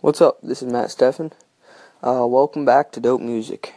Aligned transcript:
What's 0.00 0.20
up? 0.20 0.38
This 0.44 0.62
is 0.62 0.72
Matt 0.72 0.90
Steffen. 0.90 1.32
Uh, 2.06 2.24
welcome 2.24 2.64
back 2.64 2.92
to 2.92 3.00
Dope 3.00 3.20
Music. 3.20 3.74